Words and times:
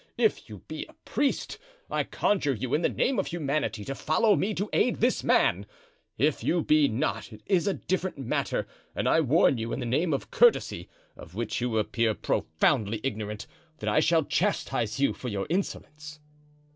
If 0.17 0.49
you 0.49 0.63
be 0.67 0.87
a 0.89 0.93
priest, 1.05 1.59
I 1.87 2.05
conjure 2.05 2.55
you 2.55 2.73
in 2.73 2.81
the 2.81 2.89
name 2.89 3.19
of 3.19 3.27
humanity 3.27 3.85
to 3.85 3.93
follow 3.93 4.35
me 4.35 4.55
to 4.55 4.67
aid 4.73 4.95
this 4.95 5.23
man; 5.23 5.67
if 6.17 6.43
you 6.43 6.63
be 6.63 6.87
not, 6.87 7.31
it 7.31 7.43
is 7.45 7.67
a 7.67 7.75
different 7.75 8.17
matter, 8.17 8.65
and 8.95 9.07
I 9.07 9.21
warn 9.21 9.59
you 9.59 9.71
in 9.73 9.79
the 9.79 9.85
name 9.85 10.11
of 10.11 10.31
courtesy, 10.31 10.89
of 11.15 11.35
which 11.35 11.61
you 11.61 11.77
appear 11.77 12.15
profoundly 12.15 12.99
ignorant, 13.03 13.45
that 13.77 13.89
I 13.89 13.99
shall 13.99 14.23
chastise 14.25 14.99
you 14.99 15.13
for 15.13 15.27
your 15.27 15.45
insolence." 15.51 16.19